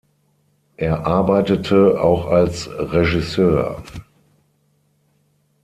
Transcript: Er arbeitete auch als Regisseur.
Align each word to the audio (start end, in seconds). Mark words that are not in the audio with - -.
Er 0.77 1.05
arbeitete 1.05 2.01
auch 2.03 2.25
als 2.25 2.67
Regisseur. 2.75 3.83